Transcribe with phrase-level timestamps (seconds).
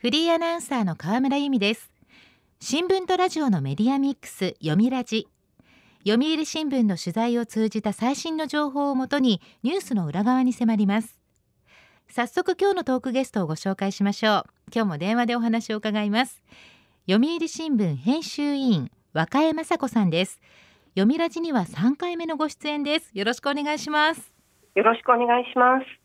[0.00, 1.92] フリーアナウンサーの河村由美です。
[2.58, 5.28] 新聞とラジオのメディアミックス読みラジ。
[6.06, 11.20] 読売新聞の取材を通じた最新の情報をもとにニュースの裏側に迫ります。
[12.08, 14.44] 早速今日のトークゲストをご紹介しましょう。
[14.74, 16.42] 今日も電話でお話を伺います。
[17.06, 20.40] 読売新聞編集委員若江雅子さんです。
[20.94, 23.10] 読みラジには3回目のご出演です。
[23.12, 24.32] よろしくお願いします。
[24.76, 25.99] よろしくお願いします。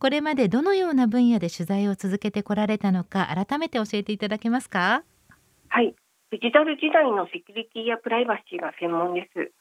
[0.00, 5.04] これまでどのような分野で取材を続けてこられたのか改めて教えていただけますか？
[5.68, 5.94] はい。
[6.30, 9.52] デジタル時代のセキュリティやプライバシーが専門です。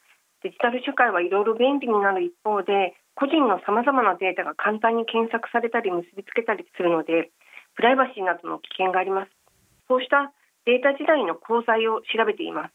[0.41, 7.31] デジタル社会はいろいろ便利になる一方で個人のさまざまなデータが簡単に検索されたり結びつけたりするので
[7.75, 9.31] プライバシーなどの危険があります。
[9.89, 10.31] そうした
[10.65, 12.73] データ時代の功罪を調べています。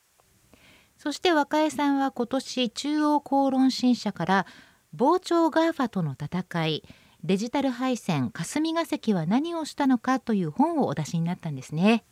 [0.98, 4.46] そして若江さんは今年中央公論新社から
[4.92, 6.84] 膨張 GAFA との闘い
[7.24, 12.04] デジタル配線霞が関は何をしたのかという本をお出しになったんですね。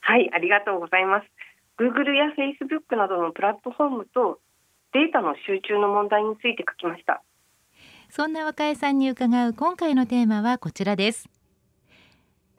[0.00, 1.26] はいありがとうございます。
[1.78, 4.40] Google や Facebook などのプラットフォームと
[4.92, 7.22] データの集中の問題について書きました。
[8.10, 11.28] そんな若江さんに伺う今回のテーマはこちらです。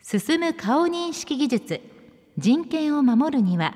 [0.01, 1.81] 進む顔認識技術
[2.37, 3.75] 人権を守るには。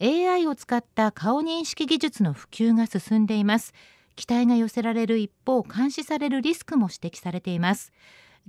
[0.00, 3.74] AI を使った顔認識技術の普及が進んでいます
[4.18, 7.92] 期待が寄せられる一方監視されるリスクも指摘されています。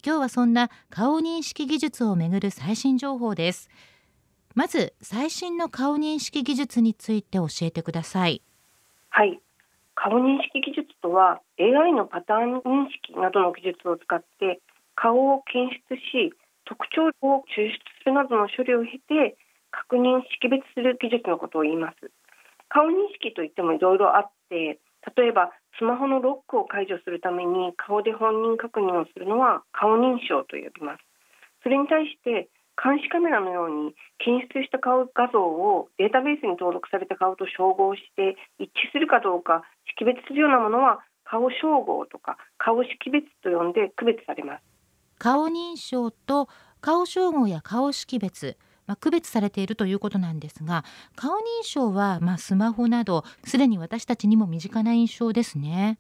[0.03, 3.69] 今日はそんな顔認識技術をめぐる最新情報です。
[4.55, 8.41] まず最新の顔認識技術について教えてください。
[9.09, 9.39] はい。
[9.93, 14.61] 顔認識技術とは AI のパターン認識などの技術を使って
[14.95, 16.33] 顔を検出し
[16.65, 19.37] 特徴を抽出するなどの処理を経て
[19.69, 22.09] 確認識別する技術のことを言います。
[22.69, 24.79] 顔認識といってもいろいろあって
[25.15, 31.03] 例えばスマホのロックを解除するために顔で本人確認をするのは顔認証と呼びます。
[31.63, 32.49] それに対して
[32.81, 44.63] 監視カメラのように検出した顔画像をデータベースに登録された顔と照合して一致するかどうか識別するようなものは顔照合とか顔識別と呼んで区別されます。
[45.19, 46.47] 顔認証と
[46.79, 48.57] 顔照合や顔識別。
[48.89, 50.83] まあ、区別されているということなんですが
[51.15, 55.99] 顔認証はまあスマホなどすでに私たちにも身近な印象ですね。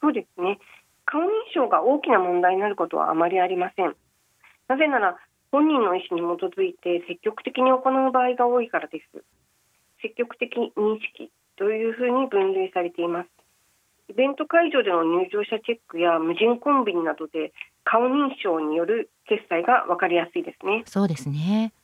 [0.00, 0.58] そうですね
[1.04, 3.94] 顔認証が大きな問題になることはあまりありません。
[4.68, 5.18] なぜなら
[5.52, 9.22] 本人の意思に基づいて積極的に行う場合が多いからです。
[10.00, 13.28] 積極的認識というふうに分類されています。
[14.08, 17.52] イベント会場での入場者チェックや無人コンビニなどで
[17.84, 20.84] 顔認証による決済が分かりやすいですね。
[20.86, 21.74] そうですね。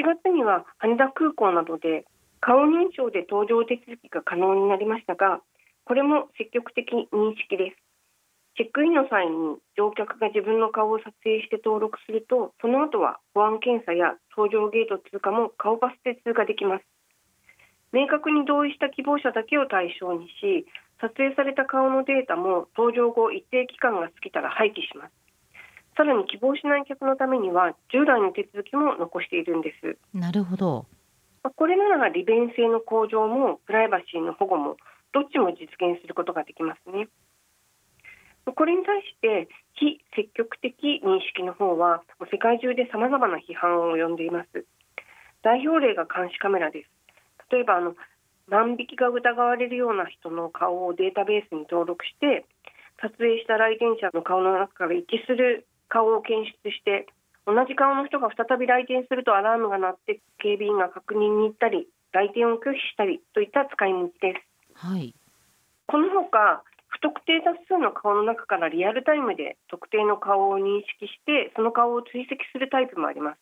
[0.00, 2.08] 7月には羽田空港などで
[2.40, 5.44] 顔認証で搭乗手続きが可能になりましたが
[5.84, 7.76] これも積極的認識です。
[8.56, 16.84] チェックインの際に乗客が自分の顔を撮影して登録するとその後は保安検査や搭乗ゲート通過も顔パスで通過できます。
[17.92, 20.64] 明確に同意した希望者だけを対象にし
[21.04, 25.19] 撮影された顔のデータも搭乗後一定期間が過ぎたら廃棄します。
[25.96, 29.98] さらに希望しない客のためには従来の手続きも残しているんです。
[30.16, 30.86] なるほど。
[31.56, 34.76] これなら利便性の向上もプライバシーの保護も
[35.12, 37.08] どっちも実現することができますね。
[38.44, 42.02] これに対して非積極的認識の方は
[42.32, 44.64] 世界中で様々な批判を呼んでいます。
[45.42, 46.90] 代表例が監視カメラです。
[47.50, 47.94] 例えばあの
[48.48, 52.44] 万引きが疑われるような人の顔をデータベースに登録して
[53.00, 57.06] 撮影した来店者の顔の中から一致する顔を検出して
[57.44, 64.86] 同じ顔の人が再び来店するとアラームが鳴って警備員が確認に行ったり来店を拒否したりといった使い道です。
[64.86, 65.14] はい、
[65.86, 73.38] このほか不特定多数の顔の中からリアルタイムで特定の顔を認識してその顔を追跡するタイプもあります。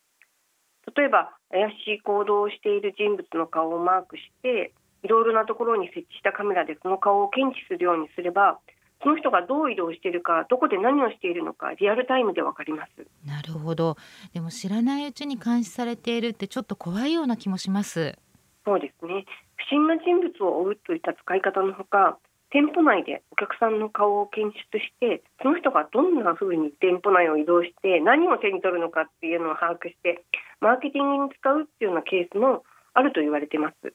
[0.97, 4.73] 例えば怪しい行動をしている人物の顔をマークして
[5.03, 8.59] いろいろなところに設置したカメラでその顔を検知するようにすれば
[9.03, 13.07] その人がどう移動しているかどこで何をしているのかリアルタイムでわかります。
[13.27, 13.97] なるほど。
[14.35, 18.19] でも知らないうちに監視されているってちょっと怖いような気もします。
[18.65, 19.25] そうですね。
[19.57, 22.19] 不審な人物を追うといった使い方のほか
[22.51, 30.25] 店舗内でお客さんの顔を検出してその人がどんなふうに店舗内を移動して何を手に取るのかっていうのを把握して
[30.61, 32.65] マーケティングに使うっていうようなケースも
[32.95, 33.93] あると言われています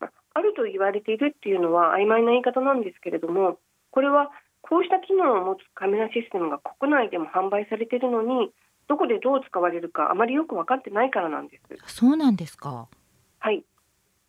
[0.00, 3.58] あると言われているっていうのは曖昧な言い方なんですけれども
[3.98, 4.30] これは
[4.62, 8.52] こうした機能を持つカメラシステムが国内でも販売されているのに
[8.86, 11.98] どこでどう使われるかあまりよく分かってないからなんです。
[11.98, 12.86] そうなんですか？
[13.40, 13.64] はい。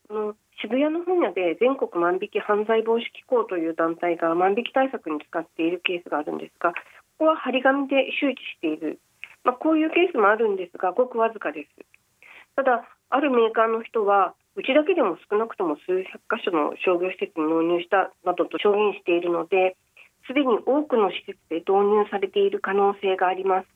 [0.10, 6.77] あの渋谷の本屋で全国万引き犯罪防止機構という団体が万引き対策に使っているケースがあるんですが、こ
[7.19, 9.00] こは張り紙で周知している
[9.44, 11.69] まあ、こういうケースもあるんですがごくわずかです
[12.56, 19.78] ただあるメーカーの人はうちだけでも少なくとも数百箇所の商業施設に納入したなどと証言しているので
[20.28, 23.68] すでに多くの施設で導入されている可能性があります。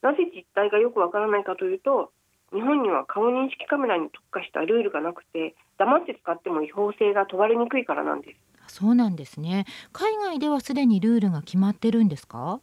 [0.00, 2.12] なぜ実態がよくわからないかというと
[2.52, 8.40] 日本には顔認識カメラに特化したルールがなくて黙って使っても違法性が問われにくいからなんです。
[8.80, 9.66] そうなんですね。
[9.92, 12.60] 海外ではすでにルールが決まってるんですか？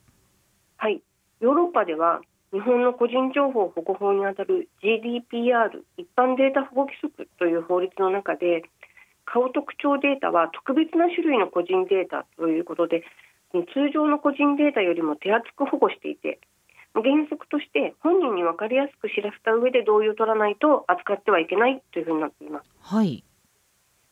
[0.77, 1.03] はい。
[1.39, 2.21] ヨーロッパでは
[2.53, 8.63] 日本の個人情報保護法にあたる GDPR 一般データ保護規則という法律の中で
[9.25, 13.03] 顔特徴データは特別な種類の個人データということで
[13.51, 16.39] 通常の個人データよりも手厚く保護していて
[16.93, 22.69] 原則として本人に分かりやすく知らせた上で同意を取らないと扱ってはいけないというふうになっています。
[22.81, 23.23] はい。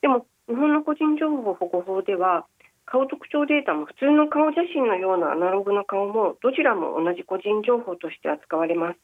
[0.00, 2.46] でも日本の個人情報保護法では
[2.90, 8.98] 顔特徴データも普通の顔写真のようなアナログな顔もどちらも同じ個人情報として扱われます。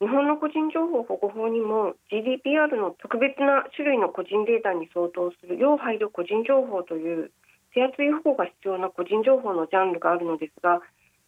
[0.00, 7.30] 日本の個人情報保護法にも GDPR の特別な種類の個人データに相当する要配慮個人情報という
[7.72, 10.82] 手厚い保護が必要な個人情報のジャンルがあるのですが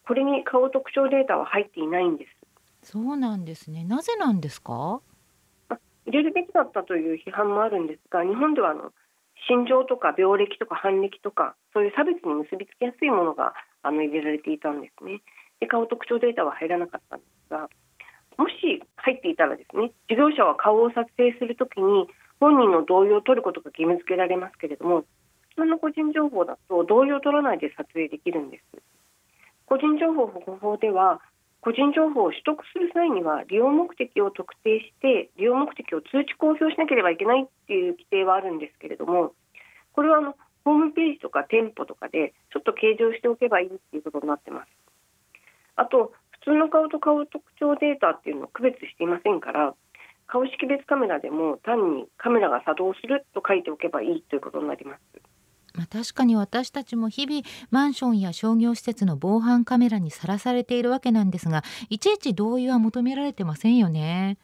[0.06, 2.26] これに顔特徴データは入っていないんで
[2.82, 2.90] す。
[2.92, 3.84] そうなんですね。
[3.84, 5.00] なぜなんですか？
[5.70, 8.92] 入れるべきだったという批判もあるんですが、日本ではあの
[9.48, 15.22] 心情とか病歴とか犯歴とかそういう差別に結びつきやすいものがあの入れられていたんですね。
[15.60, 17.69] で顔特徴データは入らなかったんですが、
[18.37, 22.06] もし入っていたらですね、事業者は顔を撮影するときに
[22.40, 25.04] 本人の同意を取ることが義務付けられますけれども、
[25.56, 28.64] 普通の個人情報だと同意を取らないで撮影できるんです。
[29.64, 31.20] 個人情報保護法では
[31.61, 39.32] 個人情報を取得する際には利用目的を特定して利用目的を通知公表しなければいけないっていう規定はあるんですけれども
[39.93, 44.69] これはあのホームページとか店舗とかでちょっと計上しておけばいいっていうことになってます。
[45.76, 46.12] あと
[46.43, 49.75] 普通の顔と顔特徴データっていうのを区別していませんから
[50.26, 55.00] 顔識別カメラでも単にカメラが作動すると書いておけばいいということになります。
[55.76, 64.38] まあ、確かに私たちも日々マンションや商業施設の防犯カメラにさらされているわけなんですがいちいち同意は求められてませんよね。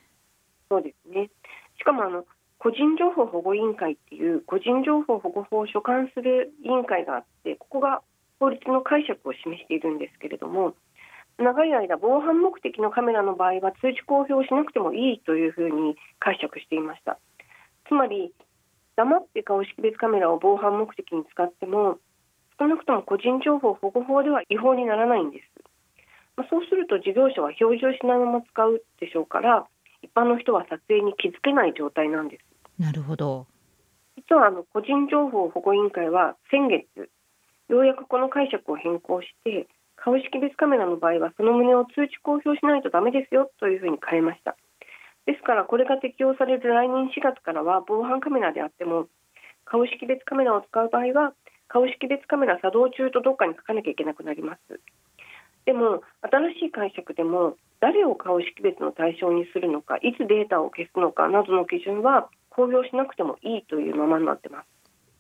[0.69, 1.31] そうですね
[1.79, 2.25] しかもあの
[2.59, 8.03] 個人情報保護委員会っていう個人情報保護法を所管する委員会があってここが
[8.39, 10.75] 法律の解釈を示しているんですけれども
[11.39, 17.19] 長い間防犯目的のカメラの場合は通知公表しなくてもいいというふうに解釈していました
[17.89, 18.33] つまり
[18.97, 21.99] 黙って顔識別カメラを防犯目的に使っても
[22.59, 25.49] 少なくとも個人情報保護法では違法にならないんです、
[26.37, 29.67] まあ、そうすると事業者は表示をしないまま使うでしょうから
[30.03, 32.45] 一般の人は撮影に気づけない状態なんです。
[32.79, 33.47] なるほど。
[34.17, 36.85] 実はあの個人情報保護委員会は先月
[37.69, 44.57] ようやくこの解釈を変更して顔識別カメラの場合はその旨を通知公表しないとダメですよというふうに変えました
[45.27, 49.07] ですからこれが適用される来年4月からは防犯カメラであっても
[49.65, 51.33] 顔識別カメラを使う場合は
[51.69, 54.81] 顔識別カメラ作動中とどっかに書かなきゃいけなくなります。
[55.65, 64.67] でも新しい解釈でも誰を顔識別の対象にするのかいつデータを消すのかなどの基準は公表しなくてもいいというままになってます。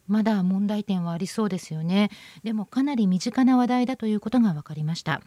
[0.08, 2.10] まだ問題点はありそうですよね。
[2.42, 5.22] でもかなり身近な話題だということが分かりました。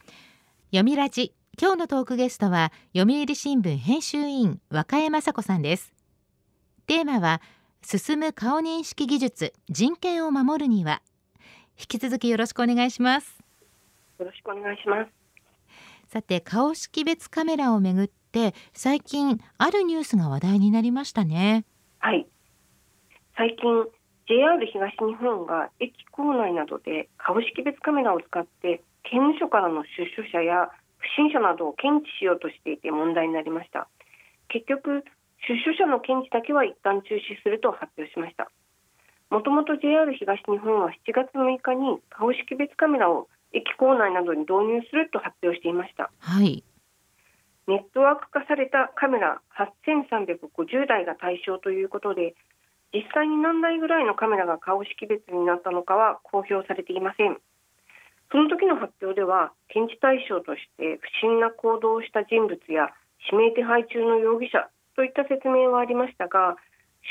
[0.69, 1.33] 読みラジ。
[1.57, 5.93] 今日のトークゲストは読売新聞編集委員和歌山雅子さんです。
[6.85, 7.41] テーマは
[7.81, 11.01] 進む顔認識技術人権を守るには。
[11.79, 13.39] 引き続きよろしくお願いします。
[14.19, 15.11] よろしくお願いします。
[16.09, 21.63] さて顔識別カメラをめぐって最近あるニュースが話題になりましたね。
[21.99, 22.27] はい。
[23.37, 23.85] 最近
[24.27, 30.69] JR 東日本が駅構内などで顔識別カメラを使って刑務所からの出所者や
[31.05, 33.87] 不審者などを検知しようとしていて問題になりました。
[34.49, 35.05] 結局
[35.47, 38.49] 出所者の検知だけは一旦中止すると発表しました。
[39.29, 46.63] もともと JR 東日本は7月6日に顔識別カメラを駅構内などに導入すると発表していました、はい、
[47.67, 52.35] ネットワーク化されたカメラ8350台が対象ということで
[52.93, 57.37] 実際に何台ぐらいのカメラが顔識別になったのかは公表されていません
[58.31, 62.89] その時の発表では検知対象として不審な行動をした人物や
[63.31, 66.55] 指名手配中の容疑者といった説明はありましたが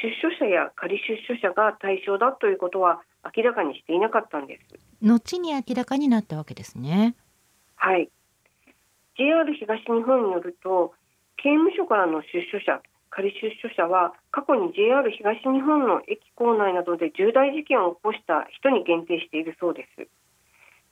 [0.02, 3.02] 出所者や仮出所者が対象だということは
[3.36, 4.78] 明らかにしていなかったんです。
[5.02, 7.14] 後に明らかになったわけですね。
[7.76, 8.10] はい。
[9.16, 10.92] JR 東日本によると
[11.36, 20.08] 刑務所からの出所者仮出所者は過去に JR 東日本の駅構内などで重大事件を起こした人に限定しているそうです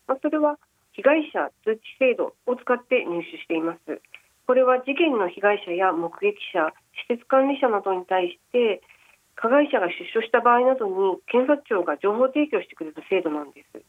[0.06, 0.58] まあ、それは
[0.92, 4.00] 被害者通知制度を使って入手しています。
[4.46, 6.74] これは事件の被害者や目撃者
[7.08, 8.82] 施設管理者などに対して
[9.34, 13.80] 加害者が出所した場合などに検察庁が情報提供してくれる制度なんです。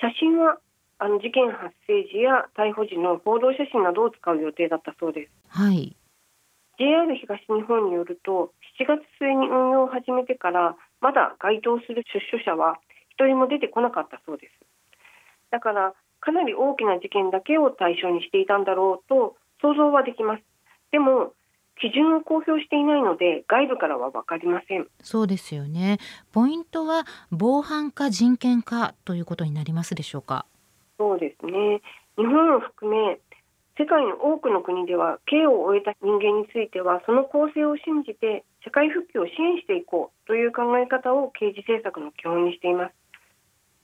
[0.00, 0.58] 写真は
[0.98, 5.32] あの事件発生時や逮捕時の報道写真などを使う予定だったそうです。
[5.48, 5.96] はい。
[6.78, 12.78] JR 東日本によると7月末に運用を始めてからまだ該当する出所者は
[13.10, 14.67] 一人も出てこなかったそうです
[15.50, 20.42] だからかなり大きな事件だけを対象にしていたんだろうと想像はできます。
[20.90, 21.32] でも
[21.80, 24.88] 基準を公表していないので外部からは分かりません。
[25.00, 25.98] そうですよね。
[26.32, 30.44] ポイントは防犯か人権かということになりますでしょうか？
[30.98, 31.80] そうですね。
[32.16, 33.20] 日本を含め
[33.78, 42.94] 世界の多くの国では刑を終えた人間についてはその公正を信じて社会復帰を支援していこうという考え方を刑事政策の基本にしています。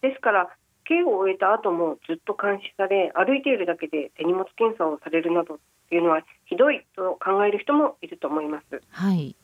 [0.02, 0.50] ですから
[0.84, 8.80] 刑を終えた後もずっと監視され歩いているだけで手荷物検査をされるなどっていうのはひどいと考える人もいると思います。
[8.90, 9.36] はい。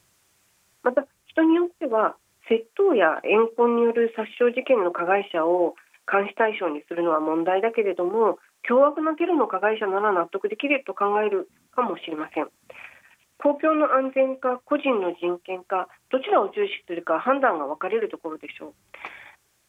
[0.83, 2.17] また人によっては
[2.49, 5.77] 窃盗や怨恨による殺傷事件の加害者を
[6.11, 12.49] 監視対象にするのは問題だけれども凶悪なテロの加害者なら納得できると考えるかもしれません。
[13.39, 18.75] 公共の安全か個人の人権かどちらを重視するか判断が分かれるところでしょう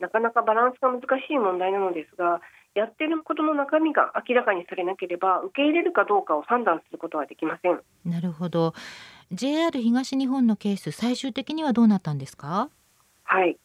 [0.01, 2.41] なかなかバランスが難しい問題なのですが
[2.73, 7.79] やっていることの中身が明らかにされなければ受け入れるかどうかを判断することはできません。
[8.05, 8.73] なるほど。
[9.31, 12.69] JR 東日本のケース最終的にはどうなったんですか？
[13.23, 13.57] はい。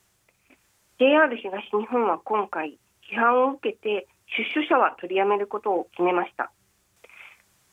[0.99, 2.79] JR 東日本は今回
[3.11, 6.51] 批判を受けて出所者は取りやめることを決めました。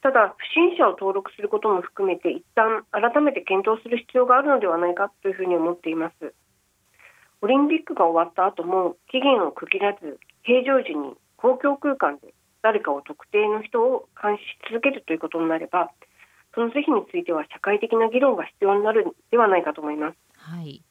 [0.01, 6.33] ただ不審者を登録することも含めて一旦改めて検討する必要があるのではないかというふうに思っています
[7.43, 12.33] オリンピックが終わった後も期限を区切らず平常時に公共空間で
[12.63, 15.91] 誰かを特定の人を監視し続けるということになれば
[16.55, 20.17] その是非については社会的な議論が必要になるではないかと思います。
[20.37, 20.83] はい。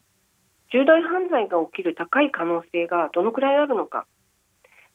[0.72, 4.06] 重大犯罪が起きる高い可能性がどのくらいあるのか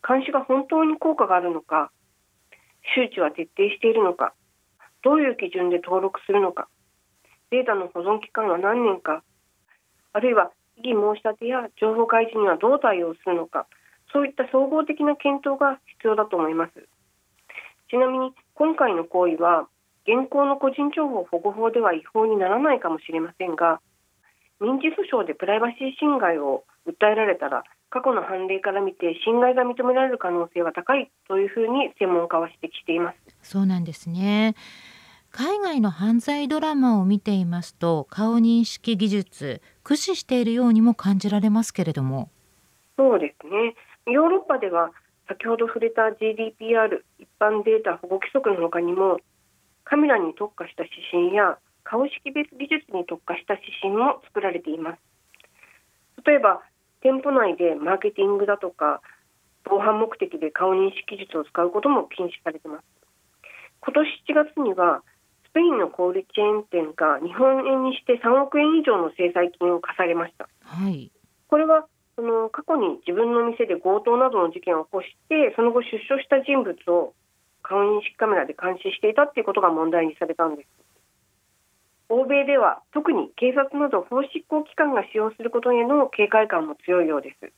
[0.05, 1.91] 監視が本当に効果があるのか
[2.95, 4.33] 周知は徹底しているのか
[5.03, 6.67] どういう基準で登録するのか
[7.49, 9.23] データの保存期間は何年か
[10.13, 13.67] あるいは異議申し立てや情報開示にはどう対応するのか
[14.13, 16.71] そういった総合的な検討が必要だと思います。
[17.89, 19.67] ちなみに今回の行為は
[20.03, 23.81] 現行の個人情報保護法では違法にならないかもしれませんが
[24.59, 33.17] 民事訴訟でプライバシー侵害を訴えられたら過去の判例から見て侵害が認められる可能性は高いというふうに専門家は指摘しています。
[33.41, 34.55] そうなんですね。
[35.31, 42.29] 海外の犯罪ドラマを見ていますと顔認識技術駆使しているようにも感じられますけれども。
[42.97, 43.75] そうですね。
[44.11, 44.91] ヨーロッパでは
[45.27, 49.19] 先ほど触れた GDPR 一般データ保護規則の他にも
[49.83, 54.99] カメラに特化した指針や顔識別技術に特化した指針も作られています。
[56.25, 56.63] 例えば
[57.01, 59.01] 店舗内でマーケティングだとか
[59.63, 62.83] 防犯目的で顔認識技術を使うことも禁止されています。
[63.81, 65.03] 今年7月にはス
[65.57, 70.45] ペインの小売チェーン店が日本円にして3億円以上の制裁金を課されました。
[70.61, 71.09] はい。
[71.49, 77.17] これはその過去に自分の店で強盗などの事件を起こしてその後出所した人物を
[77.65, 80.69] 顔認識カメラで監視していたということが問題にされたんです。
[82.09, 87.49] 欧米では特に警察など法執行機関が使用することへの警戒感も強いようです。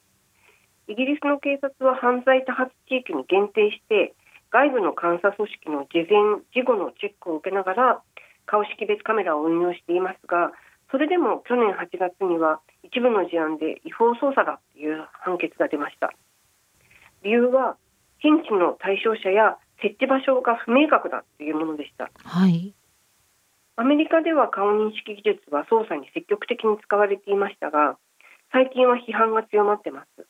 [0.88, 4.16] イギリスの警察は犯罪多発地域に限定して
[4.52, 8.02] 外部の監査組織の事前事後のチェックを受けながら
[8.46, 10.52] 顔識別カメラを運用していますが
[10.92, 16.12] それでも去年8月には一部の事案で違法捜査だという判決が出ました。
[17.24, 17.78] 理由は
[18.22, 22.10] 検知の対象者や設置場所が不明確だというものでした。
[22.24, 22.74] はい。
[23.76, 27.98] アメリカでは顔認識技術は捜査に積極的に使われていましたが
[28.52, 30.28] 最近は批判が強まっています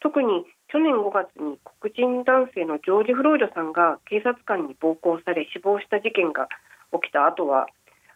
[0.00, 6.48] 特に去年5月に黒人男性のジョージ・フロイドさんが警察官に暴行され死亡した事件が
[6.92, 7.66] 起きた後は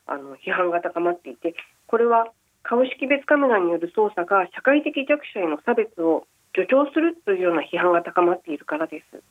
[0.06, 1.54] あの批判が高まっていて
[1.86, 2.26] これは
[2.62, 9.22] 顔識別カメラによる捜査が社会的弱者への差別を助長するというような批判が高まっているからです。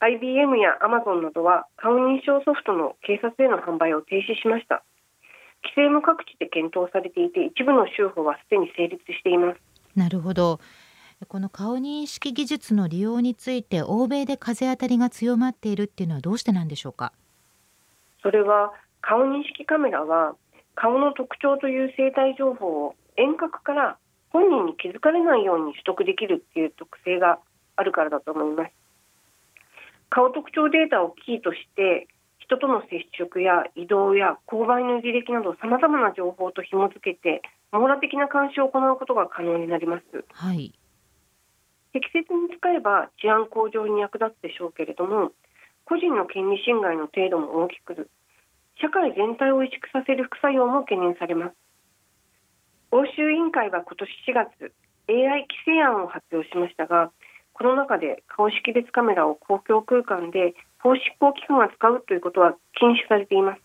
[0.00, 4.82] IBM や Amazon などは顔認証ソフトの警察への販売を停止しました。
[5.64, 9.60] 規制も各地で検討されていて一部の州法はすでに成立しています。
[9.96, 10.60] なるほど。
[11.28, 17.12] この顔認識技術の利用について欧米で風当たりが強まっているっていうのはどうしてなんでしょうか？
[18.22, 20.36] それは顔認識カメラは
[20.74, 23.96] 顔の特徴という生体情報を遠隔から
[24.28, 27.38] 本人に気づかれないように取得できるっていう特性が
[27.76, 28.72] あるからだと思います。
[30.10, 32.08] 顔特徴データをキーとして
[32.38, 37.42] 人との接触や移動や購買の履歴などさまざまな情報と紐付けて
[37.72, 40.72] 網羅的な監視を行うことが可能になります、はい、
[41.96, 45.32] 適切に使えば治安向上に役立つでしょうけれども
[45.88, 48.10] 個人の権利侵害の程度も大きく
[48.76, 51.56] 社会全体を萎縮させる副作用も懸念されます。
[52.92, 54.74] 欧州委員会は今年4月
[55.08, 57.10] AI 規制案を発表しましたが
[57.54, 60.52] この中で顔識別カメラを公共空間で
[60.84, 63.62] 法執行機関が使うということは禁止されています。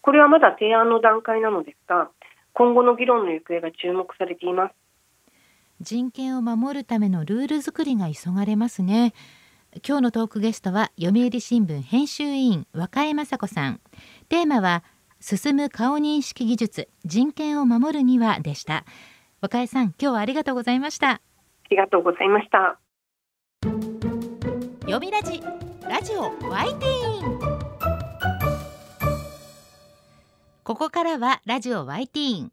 [0.00, 2.08] これはまだ提案の段階なのですが
[2.54, 4.87] 今後の議論の行方が注目されています。
[5.80, 9.14] 人権を守るためのルール作りが急がれますね。
[9.86, 13.80] 今日のトークゲストは読売新聞編集委員若江雅子さん。
[14.28, 14.82] テーマは
[15.20, 18.84] 進む顔認識技術人権を守るにはでした。
[19.40, 21.10] 若江さん今日はありがとうございました。
[21.10, 21.20] あ
[21.70, 22.80] りがとうございました。
[24.80, 25.40] 読みラジ
[25.88, 27.38] ラジオワイティーン。
[30.64, 32.52] ここからはラジオワイティーン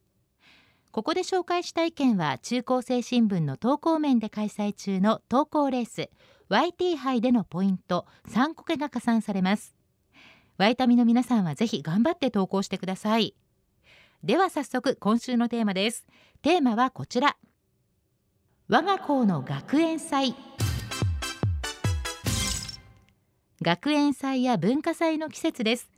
[0.91, 6.09] ここで紹介した意見は中高生新聞の投稿面で開催中の投稿レース
[6.49, 9.73] YT 杯でのポイント3個けが加算されます。
[10.57, 13.33] ワイタミの皆さんはぜひ頑張って投稿してください。
[14.21, 16.05] では早速今週のテーマです。
[16.41, 17.37] テーマはこちら。
[18.67, 20.35] 我が校の学園祭。
[23.61, 25.89] 学園祭や文化祭の季節です。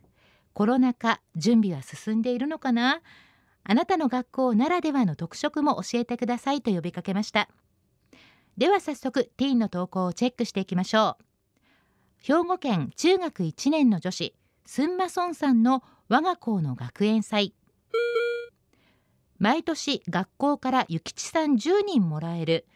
[0.52, 3.00] コロナ禍準備は進んでいるのかな？
[3.64, 7.48] あなたの学校ならではの特色も教えてくださいと呼びかけました。
[8.58, 11.24] では早速ティーンの投稿をチェックしていきましょう。
[12.18, 14.34] 兵庫県中学1年の女子
[14.66, 17.54] スンマソンさんの我が校の学園祭。
[19.38, 22.66] 毎年学校から諭吉さん10人もらえる。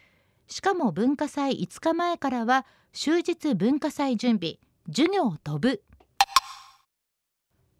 [0.47, 5.83] しかも文化祭5日前からは終日文化祭準備授業飛ぶ。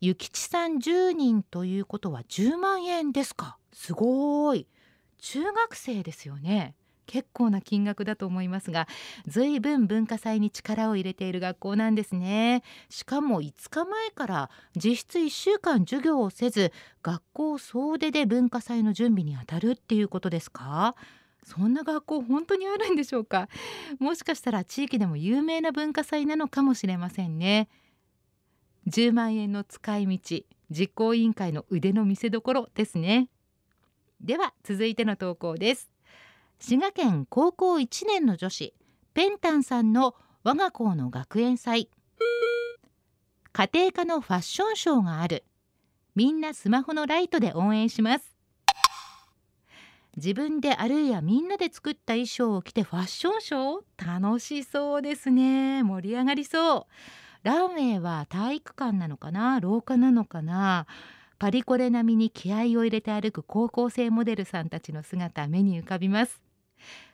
[0.02, 3.58] 諭吉さん10人ということは10万円ですか？
[3.74, 4.68] すごい。
[5.20, 6.76] 中学生ですよね。
[7.06, 8.88] 結構な金額だと思いますが
[9.26, 12.62] 随分文化祭に力を入れている学校なんですね。
[12.90, 20.96] しかも5日前から実質1週間授業をせず学校総出で文化祭の準備にあたるっていうことですか？
[21.44, 23.50] そんな学校本当にあるんでしょうか？
[23.98, 27.70] もしかしたら地域でも有名な文化祭なのかもしれませんね。
[28.90, 33.30] 10万円の使い道実行委員会の腕の見せ所ですね。
[34.20, 35.90] では続いての投稿です。
[36.60, 38.74] 滋賀県高校1年の女子
[39.14, 41.90] ペンタンさんの我が校の学園祭。
[43.52, 45.44] 家庭科のファッションショーがある。
[46.16, 48.36] みんなスマホのライトで応援します。
[50.18, 54.22] 自分であるいはみんなで作った衣装を着てファッションショー？
[54.22, 55.84] 楽しそうですね。
[55.84, 56.94] 盛り上がりそう。
[57.44, 59.60] ランウェイは体育館なのかな？
[59.60, 60.88] 廊下なのかな？
[61.38, 66.42] パリコレ並みに気合を入れて歩く高校生モデルさんたちの姿目に浮かびます。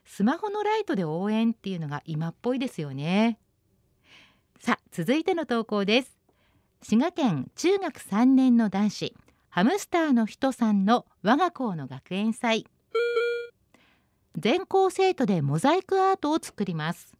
[0.03, 3.37] スマホのライトで応援っていうのが今っぽいですよね。
[4.59, 6.17] さあ続いての投稿です。
[6.81, 9.15] 滋賀県中学3年の男子
[9.49, 12.65] ハムスターの人さんの我が校の学園祭。
[14.35, 17.13] 全校生徒でモザイクアートを作ります。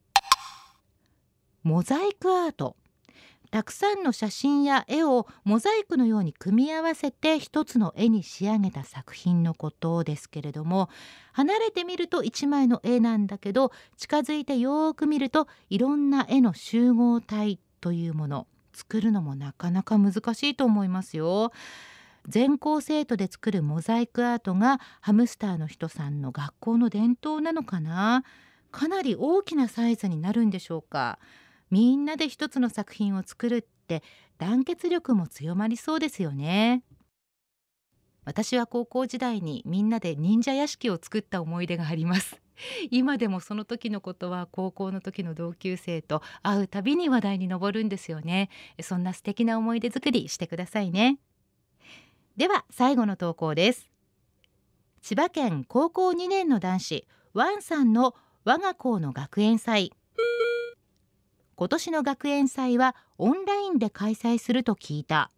[1.64, 2.76] モザイクアート。
[3.52, 10.90] たくさんの写真や絵をモザイクのように組み合わせて一つの絵に仕上げた作品のことですけれども
[11.34, 21.52] 離れてみると1枚の絵なんだけど近づいてよく見るといろんな絵の集合体というもの作るのもなかなか難しいと思いますよ。
[22.28, 28.24] 全校生徒で作るモザイクアートがハムスターの人さんの学校の伝統なのかな？
[28.72, 31.20] かなり大きなサイズになるんでしょうか？
[31.72, 34.04] みんなで一つの作品を作るって
[34.38, 36.84] 団結力も強まりそうですよね。
[38.26, 42.42] 私は高校時代にみんなで忍者屋敷を作った思い出があります。
[42.90, 48.50] 今でもその時のことは高校の時の同級生と会うたびに話題に上るんですよね。
[48.82, 51.20] そんな素敵な思い出作りしてくださいね。
[52.38, 53.90] では最後の投稿です。
[55.02, 59.92] 千葉県高校2年の男子ワンさんの我が校の学園祭。
[61.58, 65.32] 今年の学園祭はオンラインで開催すると聞いた。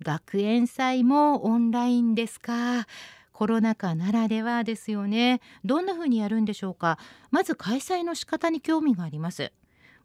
[0.00, 2.86] 学園祭もオンラインですか？
[3.32, 5.40] コロナ禍ならではですよね。
[5.64, 7.00] どんな風にやるんでしょうか？
[7.32, 9.50] まず開催の仕方に興味があります。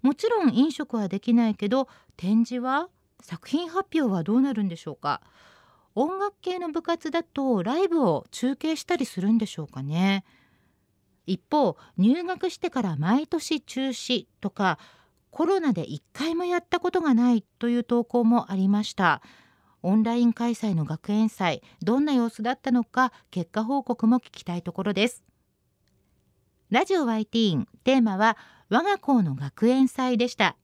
[0.02, 2.90] もちろん飲食はできないけど展示は？
[3.22, 5.22] 作品発表はどうなるんでしょうか？
[5.94, 10.24] 音楽系の部活だとライブを中継したりするんでしょうかね？
[11.30, 14.80] 一方入学してから毎年中止とか
[15.30, 19.22] コロナで1回もやったことがないという投稿もありました。
[19.82, 25.24] オンライン開催の学園祭どんな様子だったのか結果報告も聞きたいところです。
[26.72, 28.36] ラジオ YT テーマは
[28.70, 30.58] 我が校の学園祭でした。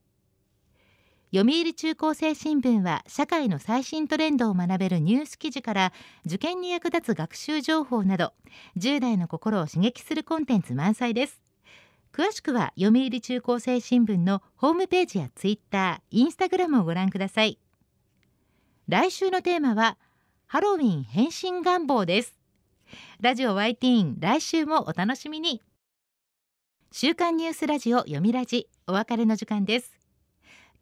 [1.34, 5.94] 読売中高生新聞は社会の最新トレンドを学べるニュース記事から
[6.26, 8.34] 受験に役立つ学習情報など
[8.78, 11.42] 10代の心を刺激するコンテンツ満載です。
[12.14, 17.60] 詳しくは読売中高生新聞のホームページやツイッター、インスタグラムをご覧ください。
[18.88, 19.98] 来週のテーマは
[20.46, 22.40] ハロウィン変身願望です。
[23.20, 25.62] ラジオ YT 来週もお楽しみに。
[26.92, 30.05] 週刊ニュースラジオ読みラジお別れの時間です。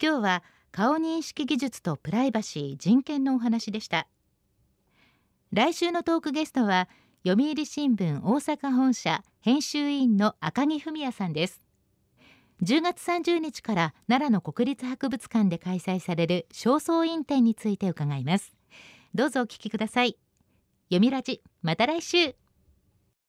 [0.02, 4.08] 今日は顔認識技術とプライバシー人権のお話でした。
[5.52, 6.90] 来週のトークゲストは
[7.26, 11.62] 読売新聞大阪本社編集委員の赤木文也さんです。
[12.64, 18.56] 10月30日から奈良の国立博物館で開催される正倉院展について伺います。
[19.14, 20.18] どうぞお聞きください。
[20.90, 22.36] 読みラジまた来週。